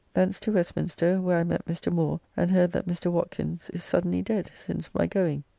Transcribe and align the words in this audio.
Thence 0.15 0.39
to 0.39 0.51
Westminster, 0.51 1.21
where 1.21 1.37
I 1.37 1.43
met 1.43 1.63
Mr. 1.67 1.93
Moore, 1.93 2.21
and 2.35 2.49
hear 2.49 2.65
that 2.65 2.87
Mr. 2.87 3.11
Watkins' 3.11 3.69
is 3.69 3.83
suddenly 3.83 4.23
dead 4.23 4.49
since 4.55 4.89
my 4.95 5.05
going. 5.05 5.43